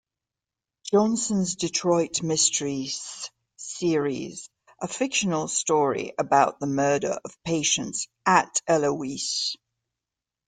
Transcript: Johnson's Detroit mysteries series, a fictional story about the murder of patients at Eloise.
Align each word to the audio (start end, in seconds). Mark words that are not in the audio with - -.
Johnson's 0.85 1.55
Detroit 1.55 2.23
mysteries 2.23 3.29
series, 3.55 4.49
a 4.81 4.87
fictional 4.87 5.47
story 5.47 6.13
about 6.17 6.59
the 6.59 6.65
murder 6.65 7.19
of 7.23 7.43
patients 7.43 8.07
at 8.25 8.63
Eloise. 8.65 9.57